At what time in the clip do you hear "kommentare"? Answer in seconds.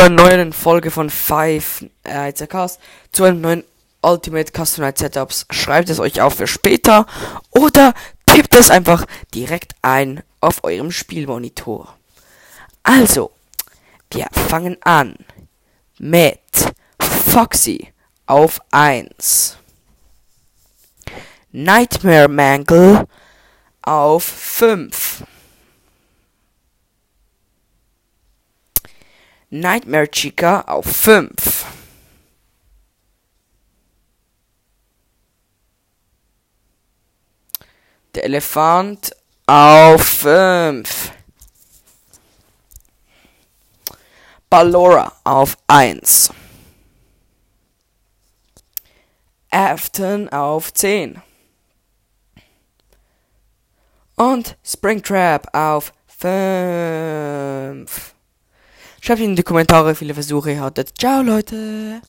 59.42-59.94